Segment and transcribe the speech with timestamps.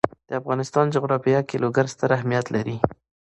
[0.27, 2.77] د افغانستان جغرافیه کې لوگر ستر اهمیت لري.